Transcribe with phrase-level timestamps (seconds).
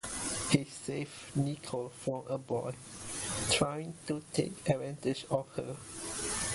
[0.49, 2.73] He saves Nicole from a boy
[3.51, 5.77] trying to take advantage of her.